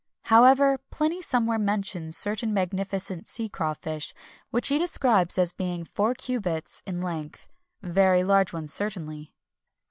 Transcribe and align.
However, 0.23 0.79
Pliny 0.89 1.21
somewhere 1.21 1.59
mentions 1.59 2.17
certain 2.17 2.55
magnificent 2.55 3.27
sea 3.27 3.47
crawfish, 3.47 4.15
which 4.49 4.69
he 4.69 4.79
describes 4.79 5.37
as 5.37 5.53
being 5.53 5.83
four 5.83 6.15
cubits 6.15 6.81
in 6.87 7.01
length[XXI 7.01 7.33
261] 7.83 7.91
very 7.93 8.23
large 8.23 8.51
ones, 8.51 8.73
certainly. 8.73 9.31